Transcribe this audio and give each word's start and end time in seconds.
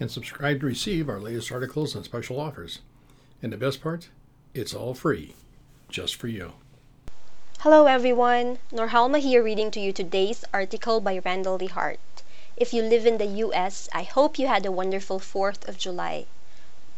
and 0.00 0.10
subscribe 0.10 0.60
to 0.60 0.66
receive 0.66 1.08
our 1.08 1.20
latest 1.20 1.52
articles 1.52 1.94
and 1.94 2.04
special 2.04 2.40
offers. 2.40 2.80
And 3.42 3.52
the 3.52 3.56
best 3.56 3.80
part, 3.80 4.08
it's 4.54 4.74
all 4.74 4.94
free, 4.94 5.34
just 5.88 6.16
for 6.16 6.28
you. 6.28 6.54
Hello 7.60 7.86
everyone, 7.86 8.58
Norhalma 8.72 9.20
here 9.20 9.42
reading 9.42 9.70
to 9.70 9.80
you 9.80 9.92
today's 9.92 10.44
article 10.52 11.00
by 11.00 11.18
Randal 11.18 11.58
DeHart. 11.58 11.98
If 12.56 12.72
you 12.72 12.82
live 12.82 13.06
in 13.06 13.18
the 13.18 13.26
US, 13.26 13.88
I 13.92 14.02
hope 14.02 14.38
you 14.38 14.46
had 14.46 14.66
a 14.66 14.72
wonderful 14.72 15.18
4th 15.18 15.66
of 15.66 15.78
July. 15.78 16.26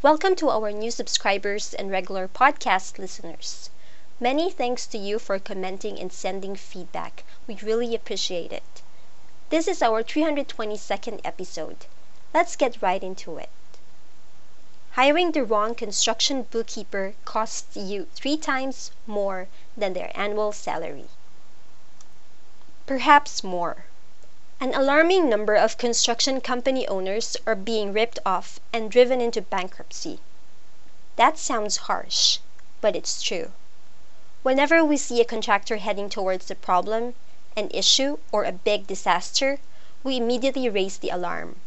Welcome 0.02 0.34
to 0.36 0.50
our 0.50 0.72
new 0.72 0.90
subscribers 0.90 1.72
and 1.74 1.90
regular 1.90 2.28
podcast 2.28 2.98
listeners. 2.98 3.70
Many 4.18 4.50
thanks 4.50 4.86
to 4.86 4.98
you 4.98 5.18
for 5.18 5.38
commenting 5.38 5.98
and 5.98 6.12
sending 6.12 6.56
feedback. 6.56 7.24
We 7.46 7.56
really 7.62 7.94
appreciate 7.94 8.52
it. 8.52 8.82
This 9.50 9.68
is 9.68 9.82
our 9.82 10.02
322nd 10.02 11.20
episode. 11.24 11.86
Let's 12.34 12.56
get 12.56 12.82
right 12.82 13.02
into 13.02 13.38
it. 13.38 13.50
Hiring 14.92 15.32
the 15.32 15.44
wrong 15.44 15.74
construction 15.74 16.44
bookkeeper 16.44 17.14
costs 17.24 17.76
you 17.76 18.08
three 18.14 18.36
times 18.36 18.90
more 19.06 19.48
than 19.76 19.92
their 19.92 20.10
annual 20.14 20.52
salary. 20.52 21.08
Perhaps 22.86 23.44
more. 23.44 23.84
An 24.58 24.74
alarming 24.74 25.28
number 25.28 25.54
of 25.54 25.76
construction 25.76 26.40
company 26.40 26.88
owners 26.88 27.36
are 27.46 27.54
being 27.54 27.92
ripped 27.92 28.18
off 28.24 28.58
and 28.72 28.90
driven 28.90 29.20
into 29.20 29.42
bankruptcy. 29.42 30.18
That 31.16 31.36
sounds 31.36 31.76
harsh, 31.76 32.38
but 32.80 32.96
it's 32.96 33.22
true. 33.22 33.52
Whenever 34.42 34.84
we 34.84 34.96
see 34.96 35.20
a 35.20 35.24
contractor 35.24 35.76
heading 35.76 36.08
towards 36.08 36.50
a 36.50 36.54
problem, 36.54 37.14
an 37.54 37.68
issue, 37.70 38.18
or 38.32 38.44
a 38.44 38.52
big 38.52 38.86
disaster, 38.86 39.58
we 40.02 40.16
immediately 40.16 40.68
raise 40.68 40.98
the 40.98 41.10
alarm. 41.10 41.60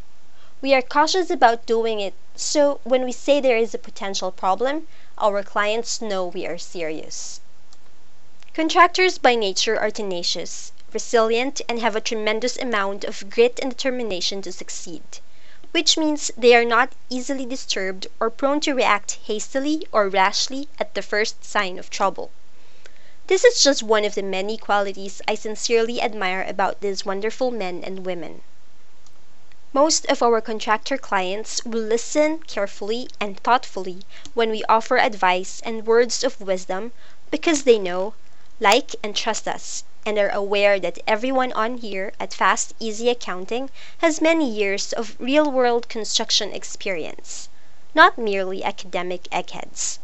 We 0.62 0.74
are 0.74 0.82
cautious 0.82 1.30
about 1.30 1.66
doing 1.66 2.02
it, 2.02 2.14
so 2.36 2.82
when 2.84 3.06
we 3.06 3.14
say 3.14 3.40
there 3.40 3.56
is 3.56 3.74
a 3.74 3.78
potential 3.78 4.30
problem, 4.30 4.90
our 5.18 5.42
clients 5.42 6.02
know 6.02 6.26
we 6.26 6.46
are 6.46 6.58
serious. 6.58 7.40
Contractors 8.54 9.18
by 9.18 9.36
nature 9.36 9.80
are 9.80 9.90
tenacious, 9.90 10.74
resilient, 10.92 11.62
and 11.70 11.80
have 11.80 11.96
a 11.96 12.02
tremendous 12.02 12.58
amount 12.58 13.06
of 13.06 13.30
grit 13.30 13.58
and 13.62 13.72
determination 13.72 14.42
to 14.42 14.52
succeed, 14.52 15.20
which 15.72 15.96
means 15.98 16.30
they 16.36 16.54
are 16.54 16.66
not 16.66 16.92
easily 17.10 17.46
disturbed 17.46 18.08
or 18.20 18.30
prone 18.30 18.60
to 18.60 18.73
react 18.73 19.18
hastily 19.28 19.88
or 19.94 20.10
rashly 20.10 20.68
at 20.78 20.94
the 20.94 21.02
first 21.02 21.46
sign 21.46 21.80
of 21.80 21.90
trouble. 21.90 22.32
This 23.28 23.46
is 23.46 23.64
just 23.64 23.82
one 23.82 24.04
of 24.04 24.16
the 24.16 24.23
many 24.23 24.58
qualities 24.58 25.22
I 25.26 25.36
sincerely 25.36 26.02
admire 26.02 26.44
about 26.44 26.82
these 26.82 27.06
wonderful 27.06 27.50
men 27.50 27.82
and 27.82 28.06
women. 28.06 28.42
Most 29.72 30.08
of 30.08 30.23
our 30.23 30.42
contractor 30.42 30.98
clients 30.98 31.64
will 31.64 31.84
listen 31.84 32.39
carefully 32.39 33.08
and 33.20 33.39
thoughtfully 33.39 34.02
when 34.34 34.50
we 34.50 34.64
offer 34.64 34.98
advice 34.98 35.61
and 35.64 35.86
words 35.86 36.23
of 36.23 36.42
wisdom 36.42 36.92
because 37.30 37.66
they 37.66 37.78
know, 37.78 38.16
like, 38.59 38.95
and 39.03 39.16
trust 39.16 39.48
us, 39.48 39.84
and 40.08 40.17
are 40.17 40.30
aware 40.30 40.80
that 40.80 40.98
everyone 41.05 41.54
on 41.54 41.77
here 41.77 42.14
at 42.20 42.33
Fast 42.33 42.73
Easy 42.80 43.10
Accounting 43.10 43.70
has 43.99 44.21
many 44.21 44.49
years 44.49 44.92
of 44.92 45.16
real 45.20 45.52
world 45.52 45.88
construction 45.88 46.52
experience, 46.52 47.48
not 47.94 48.17
merely 48.17 48.64
academic 48.64 49.27
eggheads. 49.32 49.99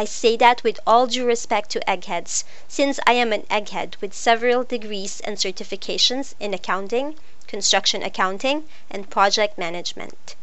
I 0.00 0.04
say 0.04 0.36
that 0.36 0.62
with 0.62 0.78
all 0.86 1.08
due 1.08 1.26
respect 1.26 1.70
to 1.70 1.90
eggheads, 1.90 2.44
since 2.68 3.00
I 3.04 3.14
am 3.14 3.32
an 3.32 3.42
egghead 3.50 4.00
with 4.00 4.14
several 4.14 4.62
degrees 4.62 5.18
and 5.22 5.36
certifications 5.36 6.34
in 6.38 6.54
accounting, 6.54 7.18
construction 7.48 8.04
accounting, 8.04 8.68
and 8.88 9.10
project 9.10 9.58
management. 9.58 10.36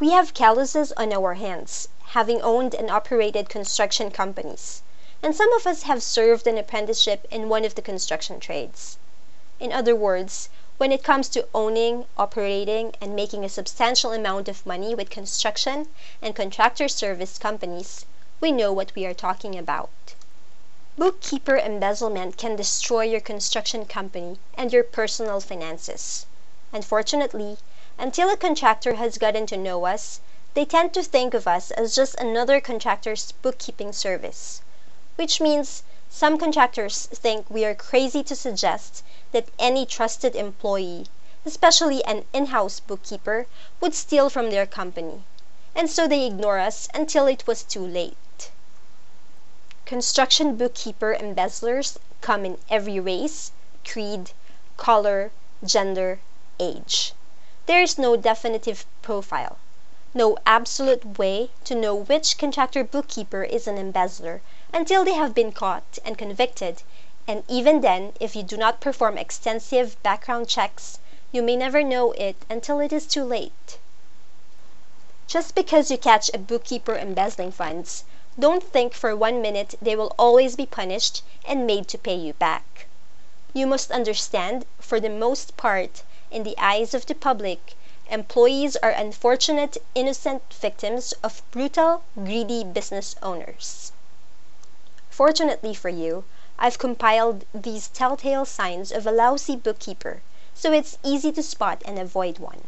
We 0.00 0.10
have 0.10 0.34
calluses 0.34 0.90
on 0.96 1.12
our 1.12 1.34
hands, 1.34 1.86
having 2.06 2.42
owned 2.42 2.74
and 2.74 2.90
operated 2.90 3.48
construction 3.48 4.10
companies, 4.10 4.82
and 5.22 5.36
some 5.36 5.52
of 5.52 5.64
us 5.64 5.84
have 5.84 6.02
served 6.02 6.48
an 6.48 6.58
apprenticeship 6.58 7.28
in 7.30 7.48
one 7.48 7.64
of 7.64 7.76
the 7.76 7.80
construction 7.80 8.40
trades. 8.40 8.98
In 9.60 9.70
other 9.72 9.94
words, 9.94 10.48
when 10.78 10.90
it 10.90 11.04
comes 11.04 11.28
to 11.28 11.46
owning, 11.54 12.06
operating, 12.18 12.92
and 13.00 13.14
making 13.14 13.44
a 13.44 13.48
substantial 13.48 14.10
amount 14.10 14.48
of 14.48 14.66
money 14.66 14.96
with 14.96 15.10
construction 15.10 15.86
and 16.20 16.34
contractor 16.34 16.88
service 16.88 17.38
companies, 17.38 18.04
we 18.42 18.50
know 18.50 18.72
what 18.72 18.92
we 18.96 19.06
are 19.06 19.14
talking 19.14 19.56
about. 19.56 19.88
Bookkeeper 20.98 21.56
embezzlement 21.56 22.36
can 22.36 22.56
destroy 22.56 23.02
your 23.04 23.20
construction 23.20 23.86
company 23.86 24.36
and 24.54 24.72
your 24.72 24.82
personal 24.82 25.40
finances. 25.40 26.26
Unfortunately, 26.72 27.56
until 27.96 28.28
a 28.28 28.36
contractor 28.36 28.94
has 28.94 29.16
gotten 29.16 29.46
to 29.46 29.56
know 29.56 29.86
us, 29.86 30.18
they 30.54 30.64
tend 30.64 30.92
to 30.92 31.04
think 31.04 31.34
of 31.34 31.46
us 31.46 31.70
as 31.70 31.94
just 31.94 32.16
another 32.16 32.60
contractor's 32.60 33.30
bookkeeping 33.30 33.92
service, 33.92 34.60
which 35.14 35.40
means 35.40 35.84
some 36.10 36.36
contractors 36.36 37.06
think 37.06 37.48
we 37.48 37.64
are 37.64 37.76
crazy 37.76 38.24
to 38.24 38.34
suggest 38.34 39.04
that 39.30 39.50
any 39.56 39.86
trusted 39.86 40.34
employee, 40.34 41.06
especially 41.46 42.04
an 42.06 42.24
in 42.32 42.46
house 42.46 42.80
bookkeeper, 42.80 43.46
would 43.80 43.94
steal 43.94 44.28
from 44.28 44.50
their 44.50 44.66
company, 44.66 45.22
and 45.76 45.88
so 45.88 46.08
they 46.08 46.26
ignore 46.26 46.58
us 46.58 46.88
until 46.92 47.28
it 47.28 47.46
was 47.46 47.62
too 47.62 47.86
late. 47.86 48.16
Construction 49.84 50.54
bookkeeper 50.54 51.12
embezzlers 51.12 51.98
come 52.20 52.44
in 52.44 52.56
every 52.70 53.00
race, 53.00 53.50
creed, 53.84 54.30
color, 54.76 55.32
gender, 55.64 56.20
age. 56.60 57.12
There 57.66 57.82
is 57.82 57.98
no 57.98 58.14
definitive 58.14 58.86
profile, 59.02 59.58
no 60.14 60.38
absolute 60.46 61.18
way 61.18 61.50
to 61.64 61.74
know 61.74 61.96
which 61.96 62.38
contractor 62.38 62.84
bookkeeper 62.84 63.42
is 63.42 63.66
an 63.66 63.76
embezzler 63.76 64.40
until 64.72 65.04
they 65.04 65.14
have 65.14 65.34
been 65.34 65.50
caught 65.50 65.98
and 66.04 66.16
convicted, 66.16 66.84
and 67.26 67.42
even 67.48 67.80
then, 67.80 68.12
if 68.20 68.36
you 68.36 68.44
do 68.44 68.56
not 68.56 68.80
perform 68.80 69.18
extensive 69.18 70.00
background 70.04 70.48
checks, 70.48 71.00
you 71.32 71.42
may 71.42 71.56
never 71.56 71.82
know 71.82 72.12
it 72.12 72.36
until 72.48 72.78
it 72.78 72.92
is 72.92 73.04
too 73.04 73.24
late. 73.24 73.78
Just 75.26 75.56
because 75.56 75.90
you 75.90 75.98
catch 75.98 76.30
a 76.32 76.38
bookkeeper 76.38 76.94
embezzling 76.94 77.50
funds 77.50 78.04
don't 78.38 78.62
think 78.62 78.94
for 78.94 79.14
one 79.14 79.42
minute 79.42 79.74
they 79.82 79.94
will 79.94 80.14
always 80.18 80.56
be 80.56 80.64
punished 80.64 81.22
and 81.44 81.66
made 81.66 81.86
to 81.86 81.98
pay 81.98 82.14
you 82.14 82.32
back. 82.32 82.86
You 83.52 83.66
must 83.66 83.90
understand, 83.90 84.64
for 84.80 84.98
the 84.98 85.10
most 85.10 85.56
part, 85.58 86.02
in 86.30 86.42
the 86.42 86.56
eyes 86.56 86.94
of 86.94 87.04
the 87.04 87.14
public, 87.14 87.74
employees 88.08 88.76
are 88.76 88.90
unfortunate 88.90 89.76
innocent 89.94 90.42
victims 90.54 91.12
of 91.22 91.42
brutal, 91.50 92.04
greedy 92.14 92.64
business 92.64 93.14
owners. 93.22 93.92
Fortunately 95.10 95.74
for 95.74 95.90
you, 95.90 96.24
I've 96.58 96.78
compiled 96.78 97.44
these 97.52 97.88
telltale 97.88 98.46
signs 98.46 98.92
of 98.92 99.06
a 99.06 99.12
lousy 99.12 99.56
bookkeeper, 99.56 100.22
so 100.54 100.72
it's 100.72 100.96
easy 101.02 101.32
to 101.32 101.42
spot 101.42 101.82
and 101.84 101.98
avoid 101.98 102.38
one 102.38 102.66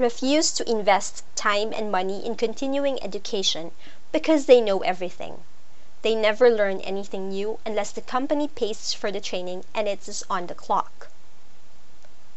refuse 0.00 0.50
to 0.50 0.66
invest 0.66 1.22
time 1.36 1.74
and 1.74 1.92
money 1.92 2.24
in 2.24 2.34
continuing 2.34 3.02
education 3.02 3.70
because 4.12 4.46
they 4.46 4.58
know 4.58 4.78
everything. 4.78 5.44
They 6.00 6.14
never 6.14 6.48
learn 6.48 6.80
anything 6.80 7.28
new 7.28 7.58
unless 7.66 7.90
the 7.90 8.00
company 8.00 8.48
pays 8.48 8.94
for 8.94 9.12
the 9.12 9.20
training 9.20 9.66
and 9.74 9.86
it 9.86 10.08
is 10.08 10.24
on 10.30 10.46
the 10.46 10.54
clock. 10.54 11.08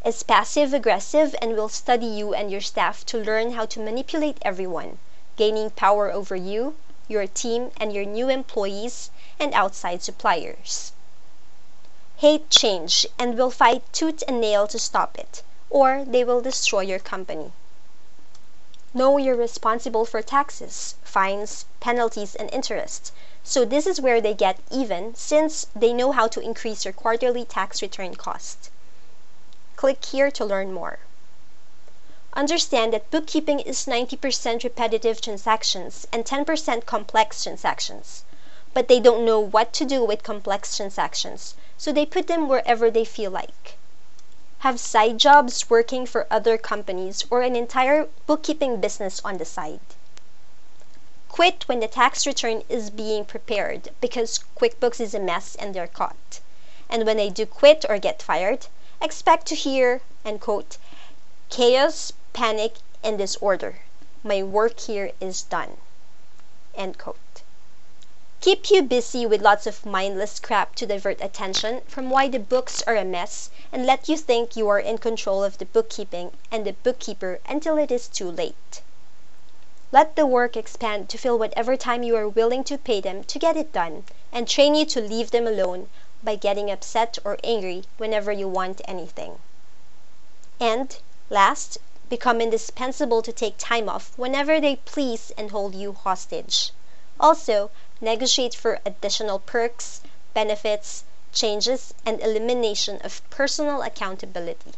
Is 0.04 0.22
passive 0.22 0.74
aggressive 0.74 1.34
and 1.40 1.56
will 1.56 1.70
study 1.70 2.04
you 2.04 2.34
and 2.34 2.50
your 2.50 2.60
staff 2.60 3.06
to 3.06 3.16
learn 3.16 3.52
how 3.52 3.64
to 3.64 3.80
manipulate 3.80 4.36
everyone, 4.42 4.98
gaining 5.36 5.70
power 5.70 6.12
over 6.12 6.36
you, 6.36 6.76
your 7.08 7.26
team, 7.26 7.72
and 7.78 7.94
your 7.94 8.04
new 8.04 8.28
employees 8.28 9.10
and 9.40 9.54
outside 9.54 10.02
suppliers. 10.02 10.92
Hate 12.18 12.50
change 12.50 13.06
and 13.18 13.38
will 13.38 13.50
fight 13.50 13.90
tooth 13.90 14.22
and 14.28 14.38
nail 14.38 14.66
to 14.66 14.78
stop 14.78 15.18
it 15.18 15.42
or 15.74 16.04
they 16.04 16.22
will 16.22 16.40
destroy 16.40 16.82
your 16.82 17.00
company. 17.00 17.52
Know 18.94 19.18
you're 19.18 19.34
responsible 19.34 20.04
for 20.04 20.22
taxes, 20.22 20.94
fines, 21.02 21.64
penalties, 21.80 22.36
and 22.36 22.48
interest, 22.54 23.10
so 23.42 23.64
this 23.64 23.84
is 23.84 24.00
where 24.00 24.20
they 24.20 24.34
get 24.34 24.60
even 24.70 25.16
since 25.16 25.66
they 25.74 25.92
know 25.92 26.12
how 26.12 26.28
to 26.28 26.38
increase 26.38 26.84
your 26.84 26.94
quarterly 26.94 27.44
tax 27.44 27.82
return 27.82 28.14
cost. 28.14 28.70
Click 29.74 30.04
here 30.04 30.30
to 30.30 30.44
learn 30.44 30.72
more. 30.72 31.00
understand 32.34 32.92
that 32.92 33.10
bookkeeping 33.10 33.58
is 33.58 33.86
90% 33.86 34.62
repetitive 34.62 35.20
transactions 35.20 36.06
and 36.12 36.24
10% 36.24 36.86
complex 36.86 37.42
transactions. 37.42 38.22
But 38.72 38.86
they 38.86 39.00
don't 39.00 39.24
know 39.24 39.40
what 39.40 39.72
to 39.72 39.84
do 39.84 40.04
with 40.04 40.22
complex 40.22 40.76
transactions, 40.76 41.56
so 41.76 41.90
they 41.90 42.06
put 42.06 42.28
them 42.28 42.48
wherever 42.48 42.92
they 42.92 43.04
feel 43.04 43.32
like. 43.32 43.76
Have 44.64 44.80
side 44.80 45.18
jobs 45.18 45.68
working 45.68 46.06
for 46.06 46.26
other 46.30 46.56
companies 46.56 47.26
or 47.28 47.42
an 47.42 47.54
entire 47.54 48.08
bookkeeping 48.26 48.80
business 48.80 49.20
on 49.22 49.36
the 49.36 49.44
side. 49.44 49.80
Quit 51.28 51.68
when 51.68 51.80
the 51.80 51.86
tax 51.86 52.26
return 52.26 52.62
is 52.70 52.88
being 52.88 53.26
prepared 53.26 53.90
because 54.00 54.40
QuickBooks 54.56 55.02
is 55.02 55.12
a 55.12 55.20
mess 55.20 55.54
and 55.54 55.74
they're 55.74 55.86
caught. 55.86 56.40
And 56.88 57.04
when 57.04 57.18
they 57.18 57.28
do 57.28 57.44
quit 57.44 57.84
or 57.90 57.98
get 57.98 58.22
fired, 58.22 58.68
expect 59.02 59.44
to 59.48 59.54
hear, 59.54 60.00
and 60.24 60.40
quote, 60.40 60.78
chaos, 61.50 62.14
panic, 62.32 62.76
and 63.02 63.18
disorder. 63.18 63.80
My 64.22 64.42
work 64.42 64.80
here 64.80 65.12
is 65.20 65.42
done. 65.42 65.76
End 66.74 66.96
quote. 66.96 67.18
Keep 68.44 68.70
you 68.70 68.82
busy 68.82 69.24
with 69.24 69.40
lots 69.40 69.66
of 69.66 69.86
mindless 69.86 70.38
crap 70.38 70.74
to 70.74 70.84
divert 70.84 71.18
attention 71.22 71.80
from 71.88 72.10
why 72.10 72.28
the 72.28 72.38
books 72.38 72.82
are 72.82 72.94
a 72.94 73.02
mess 73.02 73.48
and 73.72 73.86
let 73.86 74.06
you 74.06 74.18
think 74.18 74.54
you 74.54 74.68
are 74.68 74.78
in 74.78 74.98
control 74.98 75.42
of 75.42 75.56
the 75.56 75.64
bookkeeping 75.64 76.30
and 76.52 76.66
the 76.66 76.74
bookkeeper 76.74 77.40
until 77.48 77.78
it 77.78 77.90
is 77.90 78.06
too 78.06 78.30
late. 78.30 78.82
Let 79.92 80.14
the 80.14 80.26
work 80.26 80.58
expand 80.58 81.08
to 81.08 81.16
fill 81.16 81.38
whatever 81.38 81.74
time 81.74 82.02
you 82.02 82.16
are 82.16 82.28
willing 82.28 82.64
to 82.64 82.76
pay 82.76 83.00
them 83.00 83.24
to 83.24 83.38
get 83.38 83.56
it 83.56 83.72
done, 83.72 84.04
and 84.30 84.46
train 84.46 84.74
you 84.74 84.84
to 84.84 85.00
leave 85.00 85.30
them 85.30 85.46
alone 85.46 85.88
by 86.22 86.36
getting 86.36 86.70
upset 86.70 87.16
or 87.24 87.38
angry 87.42 87.84
whenever 87.96 88.30
you 88.30 88.46
want 88.46 88.82
anything. 88.84 89.38
And, 90.60 90.98
last, 91.30 91.78
become 92.10 92.42
indispensable 92.42 93.22
to 93.22 93.32
take 93.32 93.56
time 93.56 93.88
off 93.88 94.12
whenever 94.18 94.60
they 94.60 94.76
please 94.76 95.32
and 95.38 95.50
hold 95.50 95.74
you 95.74 95.94
hostage. 95.94 96.72
Also, 97.20 97.70
negotiate 98.00 98.54
for 98.54 98.80
additional 98.84 99.38
perks, 99.38 100.00
benefits, 100.34 101.04
changes, 101.32 101.94
and 102.04 102.20
elimination 102.20 103.00
of 103.02 103.28
personal 103.30 103.82
accountability. 103.82 104.72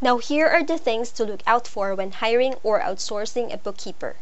Now, 0.00 0.18
here 0.18 0.48
are 0.48 0.64
the 0.64 0.78
things 0.78 1.10
to 1.12 1.24
look 1.24 1.42
out 1.46 1.68
for 1.68 1.94
when 1.94 2.12
hiring 2.12 2.56
or 2.62 2.80
outsourcing 2.80 3.52
a 3.52 3.56
bookkeeper. 3.56 4.16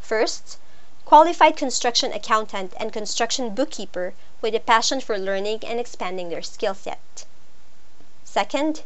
First, 0.00 0.58
qualified 1.06 1.56
construction 1.56 2.12
accountant 2.12 2.74
and 2.76 2.92
construction 2.92 3.54
bookkeeper 3.54 4.14
with 4.40 4.54
a 4.54 4.60
passion 4.60 5.00
for 5.00 5.18
learning 5.18 5.60
and 5.64 5.80
expanding 5.80 6.28
their 6.28 6.42
skill 6.42 6.74
set. 6.74 7.24
Second, 8.24 8.82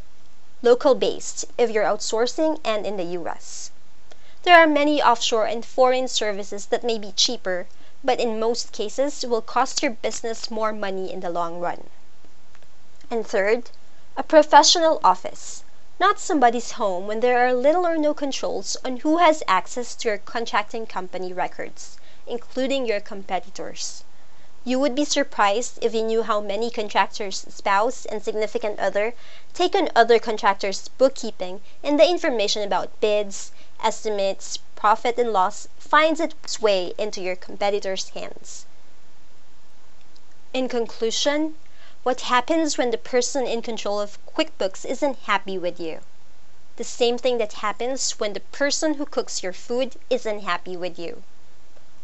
local 0.61 0.95
based 0.95 1.45
if 1.57 1.69
you're 1.69 1.83
outsourcing 1.83 2.59
and 2.63 2.85
in 2.85 2.97
the 2.97 3.17
US. 3.19 3.71
There 4.47 4.63
are 4.63 4.65
many 4.65 5.03
offshore 5.03 5.45
and 5.45 5.65
foreign 5.65 6.07
services 6.07 6.67
that 6.67 6.81
may 6.81 6.97
be 6.97 7.11
cheaper, 7.11 7.67
but 8.01 8.21
in 8.21 8.39
most 8.39 8.71
cases 8.71 9.25
will 9.25 9.41
cost 9.41 9.83
your 9.83 9.91
business 9.91 10.49
more 10.49 10.71
money 10.71 11.11
in 11.11 11.19
the 11.19 11.29
long 11.29 11.59
run. 11.59 11.89
And 13.11 13.27
third, 13.27 13.71
a 14.15 14.23
professional 14.23 15.01
office, 15.03 15.65
not 15.99 16.17
somebody's 16.17 16.79
home 16.79 17.07
when 17.07 17.19
there 17.19 17.45
are 17.45 17.53
little 17.53 17.85
or 17.85 17.97
no 17.97 18.13
controls 18.13 18.77
on 18.85 19.01
who 19.01 19.17
has 19.17 19.43
access 19.49 19.93
to 19.95 20.07
your 20.07 20.17
contracting 20.17 20.85
company 20.85 21.33
records, 21.33 21.97
including 22.25 22.85
your 22.85 23.01
competitors. 23.01 24.05
You 24.63 24.79
would 24.79 24.95
be 24.95 25.03
surprised 25.03 25.77
if 25.81 25.93
you 25.93 26.03
knew 26.03 26.23
how 26.23 26.39
many 26.39 26.71
contractors' 26.71 27.45
spouse 27.49 28.05
and 28.05 28.23
significant 28.23 28.79
other 28.79 29.13
take 29.53 29.75
on 29.75 29.89
other 29.93 30.19
contractors' 30.19 30.87
bookkeeping 30.87 31.59
and 31.83 31.99
the 31.99 32.09
information 32.09 32.63
about 32.63 32.97
bids, 33.01 33.51
estimates, 33.81 34.57
profit 34.75 35.17
and 35.17 35.31
loss 35.31 35.67
finds 35.77 36.19
its 36.19 36.61
way 36.61 36.93
into 36.97 37.21
your 37.21 37.35
competitors' 37.35 38.09
hands. 38.09 38.65
In 40.53 40.67
conclusion, 40.67 41.55
what 42.03 42.21
happens 42.21 42.77
when 42.77 42.91
the 42.91 42.97
person 42.97 43.45
in 43.45 43.61
control 43.61 43.99
of 43.99 44.17
QuickBooks 44.25 44.85
isn't 44.85 45.19
happy 45.25 45.57
with 45.57 45.79
you? 45.79 46.01
The 46.77 46.83
same 46.83 47.17
thing 47.17 47.37
that 47.39 47.53
happens 47.53 48.11
when 48.19 48.33
the 48.33 48.39
person 48.39 48.95
who 48.95 49.05
cooks 49.05 49.43
your 49.43 49.53
food 49.53 49.95
isn't 50.09 50.39
happy 50.41 50.77
with 50.77 50.97
you. 50.97 51.23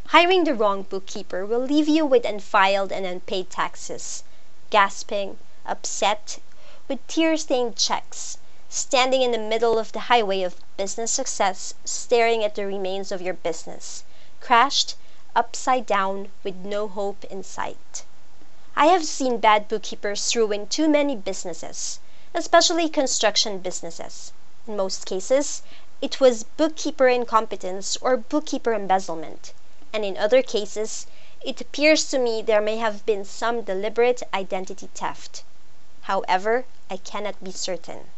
Hiring 0.08 0.44
the 0.44 0.54
wrong 0.54 0.84
bookkeeper 0.84 1.46
will 1.46 1.60
leave 1.62 1.88
you 1.88 2.06
with 2.06 2.26
unfiled 2.26 2.92
and 2.92 3.06
unpaid 3.06 3.50
taxes, 3.50 4.24
gasping, 4.70 5.38
upset, 5.66 6.40
with 6.88 7.06
tear 7.08 7.38
stained 7.38 7.78
checks 7.78 8.38
standing 8.76 9.22
in 9.22 9.30
the 9.30 9.38
middle 9.38 9.78
of 9.78 9.92
the 9.92 10.10
highway 10.10 10.42
of 10.42 10.56
business 10.78 11.12
success, 11.12 11.76
staring 11.86 12.44
at 12.44 12.56
the 12.56 12.66
remains 12.66 13.12
of 13.12 13.22
your 13.22 13.36
business, 13.36 14.04
crashed, 14.42 14.96
upside 15.36 15.86
down, 15.86 16.32
with 16.44 16.56
no 16.56 16.88
hope 16.88 17.24
in 17.26 17.44
sight. 17.44 18.04
I 18.76 18.88
have 18.88 19.06
seen 19.06 19.38
bad 19.38 19.68
bookkeepers 19.68 20.36
ruin 20.36 20.66
too 20.66 20.90
many 20.90 21.16
businesses, 21.16 22.00
especially 22.34 22.90
construction 22.90 23.60
businesses. 23.60 24.34
In 24.68 24.76
most 24.76 25.06
cases, 25.06 25.62
it 26.02 26.20
was 26.20 26.44
bookkeeper 26.44 27.08
incompetence 27.08 27.96
or 27.98 28.18
bookkeeper 28.18 28.74
embezzlement, 28.74 29.54
and 29.94 30.04
in 30.04 30.18
other 30.18 30.42
cases, 30.42 31.06
it 31.42 31.62
appears 31.62 32.06
to 32.06 32.18
me 32.18 32.42
there 32.42 32.60
may 32.60 32.78
have 32.78 33.06
been 33.06 33.24
some 33.24 33.62
deliberate 33.62 34.24
identity 34.34 34.90
theft. 34.96 35.44
However, 36.02 36.66
I 36.90 36.98
cannot 36.98 37.44
be 37.44 37.52
certain. 37.52 38.10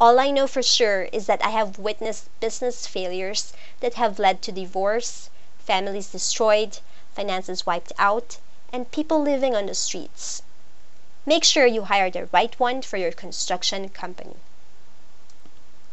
All 0.00 0.20
I 0.20 0.30
know 0.30 0.46
for 0.46 0.62
sure 0.62 1.04
is 1.12 1.26
that 1.26 1.44
I 1.44 1.50
have 1.50 1.78
witnessed 1.78 2.28
business 2.38 2.86
failures 2.86 3.52
that 3.80 3.94
have 3.94 4.20
led 4.20 4.42
to 4.42 4.52
divorce, 4.52 5.28
families 5.58 6.06
destroyed, 6.08 6.78
finances 7.14 7.66
wiped 7.66 7.92
out, 7.98 8.38
and 8.72 8.92
people 8.92 9.20
living 9.20 9.56
on 9.56 9.66
the 9.66 9.74
streets. 9.74 10.42
Make 11.26 11.42
sure 11.42 11.66
you 11.66 11.82
hire 11.82 12.10
the 12.10 12.26
right 12.26 12.58
one 12.60 12.80
for 12.82 12.96
your 12.96 13.10
construction 13.10 13.88
company. 13.88 14.36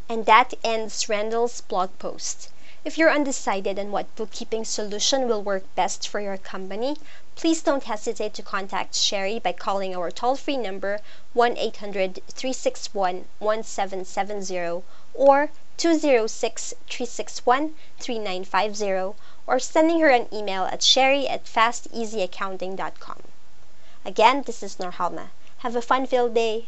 And 0.08 0.28
that 0.28 0.54
ends 0.64 1.10
Randal's 1.10 1.62
blog 1.62 1.98
post. 1.98 2.50
If 2.86 3.00
you're 3.00 3.12
undecided 3.12 3.80
on 3.80 3.92
what 3.92 4.16
bookkeeping 4.16 4.64
solution 4.64 5.28
will 5.28 5.42
work 5.42 5.64
best 5.74 6.08
for 6.08 6.20
your 6.20 6.38
company, 6.38 6.98
please 7.36 7.64
don't 7.64 7.86
hesitate 7.86 8.36
to 8.36 8.44
contact 8.44 8.94
Sherry 8.94 9.40
by 9.40 9.54
calling 9.54 9.96
our 9.96 10.12
toll 10.12 10.36
free 10.36 10.56
number 10.56 11.00
1 11.34 11.58
800 11.58 12.22
361 12.28 13.26
1770 13.40 14.84
or 15.16 15.50
206 15.78 16.76
361 16.88 17.74
3950 17.98 19.18
or 19.48 19.60
sending 19.60 20.00
her 20.02 20.10
an 20.10 20.28
email 20.32 20.66
at 20.66 20.84
sherry 20.84 21.28
at 21.28 21.46
fasteasyaccounting.com. 21.46 23.24
Again, 24.06 24.44
this 24.44 24.62
is 24.62 24.76
Norhalma. 24.76 25.30
Have 25.66 25.76
a 25.76 25.82
fun 25.82 26.06
filled 26.06 26.36
day. 26.36 26.68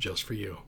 just 0.00 0.24
for 0.24 0.34
you. 0.34 0.60